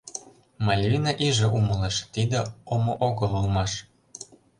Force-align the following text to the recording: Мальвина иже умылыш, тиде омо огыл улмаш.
Мальвина 0.65 1.11
иже 1.27 1.47
умылыш, 1.57 1.95
тиде 2.13 2.39
омо 2.73 2.93
огыл 3.07 3.31
улмаш. 3.39 3.71